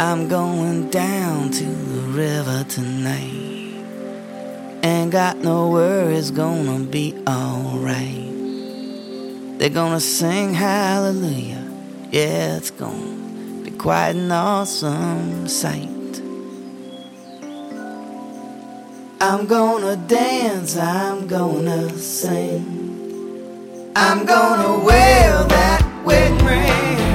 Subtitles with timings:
[0.00, 3.82] I'm going down to the river tonight.
[4.84, 8.30] Ain't got no worries, gonna be alright.
[9.58, 11.64] They're gonna sing hallelujah.
[12.12, 15.88] Yeah, it's gonna be quite an awesome sight.
[19.20, 23.92] I'm gonna dance, I'm gonna sing.
[23.96, 27.07] I'm gonna wear that wedding ring.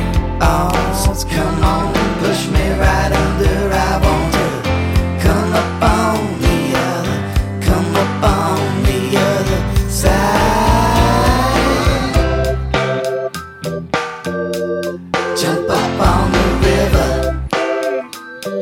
[18.43, 18.59] Jump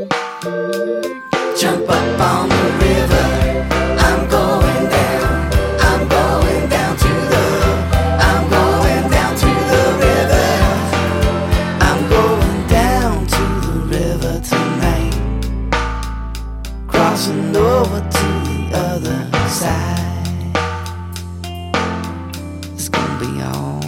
[1.90, 3.26] up on the river.
[3.98, 5.50] I'm going down.
[5.80, 7.46] I'm going down to the.
[8.22, 10.50] I'm going down to the river.
[11.82, 15.16] I'm going down to the river tonight.
[16.88, 20.54] Crossing over to the other side.
[22.76, 23.81] It's gonna be all